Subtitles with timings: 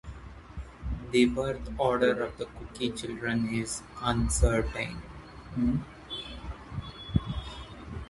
[1.11, 4.99] The birth order of the Cooke children is uncertain.